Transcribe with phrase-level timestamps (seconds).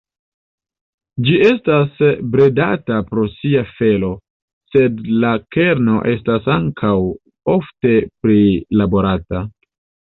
[1.27, 2.01] Ĝi estas
[2.37, 4.11] bredata pro sia felo,
[4.75, 6.95] sed la karno estas ankaŭ
[7.59, 9.49] ofte prilaborata.